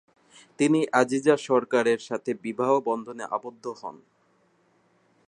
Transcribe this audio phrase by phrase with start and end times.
[0.59, 3.95] তিনি আজিজা সরকারের সাথে বিবাহ বন্ধনে আবদ্ধ হন।